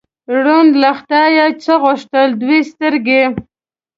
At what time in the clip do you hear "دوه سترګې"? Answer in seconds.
2.41-3.23